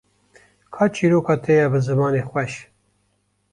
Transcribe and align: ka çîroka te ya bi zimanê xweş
ka 0.73 0.85
çîroka 0.93 1.35
te 1.43 1.53
ya 1.59 1.67
bi 1.71 1.79
zimanê 1.87 2.21
xweş 2.29 2.53